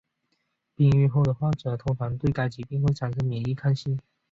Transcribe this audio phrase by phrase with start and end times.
[0.73, 3.99] 病愈后的患者通常对该疾病会产生免疫抗性。